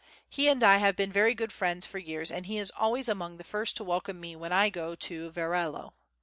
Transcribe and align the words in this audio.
He 0.27 0.47
and 0.47 0.63
I 0.63 0.77
have 0.77 0.95
been 0.95 1.11
very 1.13 1.35
good 1.35 1.53
friends 1.53 1.85
for 1.85 1.99
years 1.99 2.31
and 2.31 2.47
he 2.47 2.57
is 2.57 2.71
always 2.71 3.07
among 3.07 3.37
the 3.37 3.43
first 3.43 3.77
to 3.77 3.83
welcome 3.83 4.19
me 4.19 4.35
when 4.35 4.51
I 4.51 4.71
go 4.71 4.95
to 4.95 5.29
Varallo. 5.29 5.93